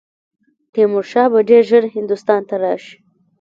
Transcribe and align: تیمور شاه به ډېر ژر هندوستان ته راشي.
تیمور 0.73 1.05
شاه 1.11 1.27
به 1.33 1.39
ډېر 1.49 1.63
ژر 1.69 1.83
هندوستان 1.95 2.41
ته 2.49 2.55
راشي. 2.63 2.95